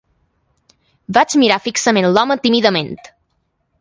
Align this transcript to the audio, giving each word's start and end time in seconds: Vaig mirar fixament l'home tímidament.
Vaig 1.17 1.35
mirar 1.41 1.59
fixament 1.67 2.09
l'home 2.15 2.39
tímidament. 2.47 2.95